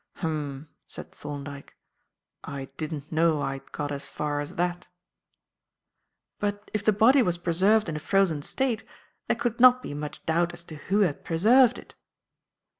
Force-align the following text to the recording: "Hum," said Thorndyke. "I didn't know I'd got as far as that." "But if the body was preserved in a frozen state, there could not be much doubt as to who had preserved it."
"Hum," 0.15 0.67
said 0.87 1.11
Thorndyke. 1.11 1.77
"I 2.43 2.69
didn't 2.77 3.11
know 3.11 3.39
I'd 3.43 3.71
got 3.71 3.91
as 3.91 4.03
far 4.03 4.39
as 4.39 4.55
that." 4.55 4.87
"But 6.39 6.71
if 6.73 6.83
the 6.83 6.91
body 6.91 7.21
was 7.21 7.37
preserved 7.37 7.87
in 7.87 7.95
a 7.95 7.99
frozen 7.99 8.41
state, 8.41 8.81
there 9.27 9.35
could 9.35 9.59
not 9.59 9.83
be 9.83 9.93
much 9.93 10.25
doubt 10.25 10.53
as 10.53 10.63
to 10.63 10.77
who 10.77 11.01
had 11.01 11.23
preserved 11.23 11.77
it." 11.77 11.93